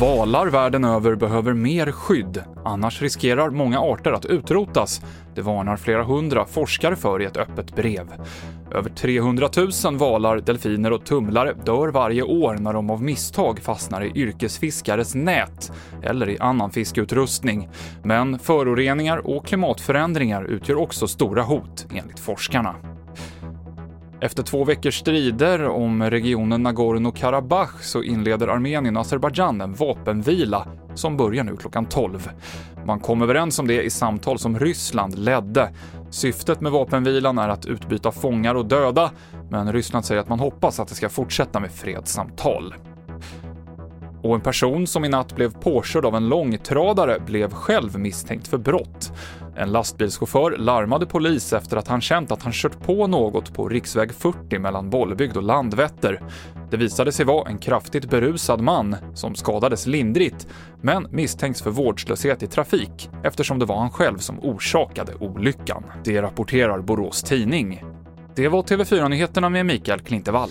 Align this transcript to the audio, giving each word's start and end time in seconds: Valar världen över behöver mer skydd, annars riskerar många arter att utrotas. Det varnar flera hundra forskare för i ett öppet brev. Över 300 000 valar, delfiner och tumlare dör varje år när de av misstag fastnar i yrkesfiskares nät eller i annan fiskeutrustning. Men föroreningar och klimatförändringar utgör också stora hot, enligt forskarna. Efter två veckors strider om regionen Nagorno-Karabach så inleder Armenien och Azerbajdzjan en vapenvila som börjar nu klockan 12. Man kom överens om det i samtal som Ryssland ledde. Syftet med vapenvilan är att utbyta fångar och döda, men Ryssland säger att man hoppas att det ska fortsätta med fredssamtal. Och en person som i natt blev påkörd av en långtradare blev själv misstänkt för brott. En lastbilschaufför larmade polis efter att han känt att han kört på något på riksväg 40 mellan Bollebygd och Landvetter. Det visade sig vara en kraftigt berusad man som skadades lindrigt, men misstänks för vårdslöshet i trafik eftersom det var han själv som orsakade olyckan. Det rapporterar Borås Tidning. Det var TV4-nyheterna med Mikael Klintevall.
Valar 0.00 0.46
världen 0.46 0.84
över 0.84 1.14
behöver 1.14 1.52
mer 1.52 1.92
skydd, 1.92 2.42
annars 2.64 3.02
riskerar 3.02 3.50
många 3.50 3.80
arter 3.80 4.12
att 4.12 4.24
utrotas. 4.24 5.02
Det 5.34 5.42
varnar 5.42 5.76
flera 5.76 6.04
hundra 6.04 6.46
forskare 6.46 6.96
för 6.96 7.22
i 7.22 7.24
ett 7.24 7.36
öppet 7.36 7.76
brev. 7.76 8.06
Över 8.72 8.90
300 8.90 9.48
000 9.84 9.96
valar, 9.96 10.40
delfiner 10.40 10.92
och 10.92 11.04
tumlare 11.04 11.54
dör 11.64 11.88
varje 11.88 12.22
år 12.22 12.54
när 12.54 12.72
de 12.72 12.90
av 12.90 13.02
misstag 13.02 13.60
fastnar 13.60 14.04
i 14.04 14.12
yrkesfiskares 14.14 15.14
nät 15.14 15.72
eller 16.02 16.28
i 16.28 16.38
annan 16.38 16.70
fiskeutrustning. 16.70 17.68
Men 18.02 18.38
föroreningar 18.38 19.26
och 19.26 19.46
klimatförändringar 19.46 20.44
utgör 20.44 20.76
också 20.76 21.08
stora 21.08 21.42
hot, 21.42 21.86
enligt 21.94 22.20
forskarna. 22.20 22.95
Efter 24.20 24.42
två 24.42 24.64
veckors 24.64 24.98
strider 24.98 25.68
om 25.68 26.02
regionen 26.02 26.66
Nagorno-Karabach 26.66 27.80
så 27.80 28.02
inleder 28.02 28.48
Armenien 28.48 28.96
och 28.96 29.00
Azerbajdzjan 29.00 29.60
en 29.60 29.74
vapenvila 29.74 30.68
som 30.94 31.16
börjar 31.16 31.44
nu 31.44 31.56
klockan 31.56 31.86
12. 31.86 32.30
Man 32.84 33.00
kom 33.00 33.22
överens 33.22 33.58
om 33.58 33.66
det 33.66 33.82
i 33.82 33.90
samtal 33.90 34.38
som 34.38 34.58
Ryssland 34.58 35.18
ledde. 35.18 35.72
Syftet 36.10 36.60
med 36.60 36.72
vapenvilan 36.72 37.38
är 37.38 37.48
att 37.48 37.66
utbyta 37.66 38.12
fångar 38.12 38.54
och 38.54 38.66
döda, 38.66 39.10
men 39.50 39.72
Ryssland 39.72 40.04
säger 40.04 40.20
att 40.20 40.28
man 40.28 40.40
hoppas 40.40 40.80
att 40.80 40.88
det 40.88 40.94
ska 40.94 41.08
fortsätta 41.08 41.60
med 41.60 41.70
fredssamtal. 41.70 42.74
Och 44.22 44.34
en 44.34 44.40
person 44.40 44.86
som 44.86 45.04
i 45.04 45.08
natt 45.08 45.36
blev 45.36 45.54
påkörd 45.54 46.04
av 46.04 46.16
en 46.16 46.28
långtradare 46.28 47.20
blev 47.20 47.52
själv 47.52 47.98
misstänkt 47.98 48.48
för 48.48 48.58
brott. 48.58 49.12
En 49.58 49.72
lastbilschaufför 49.72 50.56
larmade 50.58 51.06
polis 51.06 51.52
efter 51.52 51.76
att 51.76 51.88
han 51.88 52.00
känt 52.00 52.32
att 52.32 52.42
han 52.42 52.52
kört 52.52 52.80
på 52.80 53.06
något 53.06 53.54
på 53.54 53.68
riksväg 53.68 54.14
40 54.14 54.58
mellan 54.58 54.90
Bollebygd 54.90 55.36
och 55.36 55.42
Landvetter. 55.42 56.20
Det 56.70 56.76
visade 56.76 57.12
sig 57.12 57.26
vara 57.26 57.48
en 57.48 57.58
kraftigt 57.58 58.10
berusad 58.10 58.60
man 58.60 58.96
som 59.14 59.34
skadades 59.34 59.86
lindrigt, 59.86 60.48
men 60.82 61.06
misstänks 61.10 61.62
för 61.62 61.70
vårdslöshet 61.70 62.42
i 62.42 62.46
trafik 62.46 63.10
eftersom 63.24 63.58
det 63.58 63.64
var 63.64 63.78
han 63.78 63.90
själv 63.90 64.18
som 64.18 64.40
orsakade 64.40 65.14
olyckan. 65.20 65.84
Det 66.04 66.22
rapporterar 66.22 66.80
Borås 66.80 67.22
Tidning. 67.22 67.84
Det 68.34 68.48
var 68.48 68.62
TV4-nyheterna 68.62 69.48
med 69.48 69.66
Mikael 69.66 70.00
Klintevall. 70.00 70.50